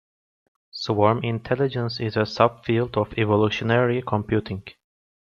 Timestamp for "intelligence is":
1.23-2.17